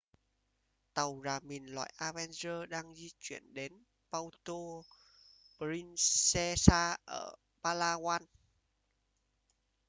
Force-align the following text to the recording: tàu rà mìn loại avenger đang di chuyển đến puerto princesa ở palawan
tàu 0.93 1.21
rà 1.25 1.39
mìn 1.39 1.65
loại 1.65 1.93
avenger 1.97 2.69
đang 2.69 2.95
di 2.95 3.09
chuyển 3.19 3.53
đến 3.53 3.83
puerto 4.11 4.61
princesa 5.59 6.97
ở 7.05 7.35
palawan 7.63 8.21